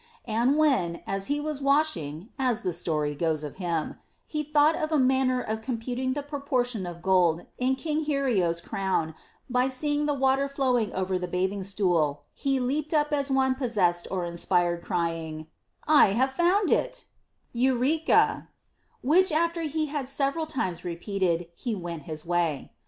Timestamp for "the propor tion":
6.13-6.87